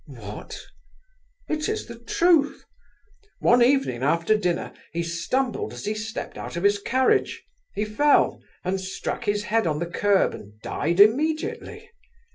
[0.07, 0.57] "What?"
[1.47, 2.65] "It is the truth.
[3.37, 7.43] One evening after dinner he stumbled as he stepped out of his carriage.
[7.75, 11.91] He fell, and struck his head on the curb, and died immediately.